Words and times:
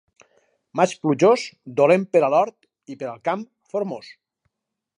Maig 0.79 0.95
plujós, 1.03 1.43
dolent 1.81 2.07
per 2.15 2.23
a 2.27 2.31
l'hort, 2.35 2.57
i 2.95 2.99
per 3.03 3.09
al 3.11 3.21
camp, 3.29 3.45
formós. 3.75 4.13